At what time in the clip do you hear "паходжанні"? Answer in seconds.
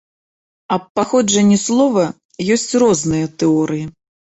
1.01-1.59